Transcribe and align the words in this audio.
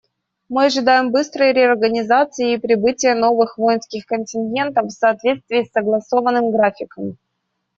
Мы 0.49 0.65
ожидаем 0.65 1.11
быстрой 1.11 1.53
реорганизации 1.53 2.53
и 2.53 2.57
прибытия 2.57 3.13
новых 3.13 3.59
воинских 3.59 4.07
контингентов 4.07 4.87
в 4.87 4.89
соответствии 4.89 5.63
с 5.63 5.71
согласованным 5.71 6.49
графиком. 6.49 7.19